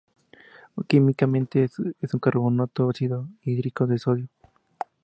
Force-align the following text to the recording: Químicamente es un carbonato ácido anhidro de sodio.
Químicamente 0.87 1.65
es 2.01 2.13
un 2.15 2.19
carbonato 2.19 2.89
ácido 2.89 3.27
anhidro 3.45 3.85
de 3.85 3.99
sodio. 3.99 4.29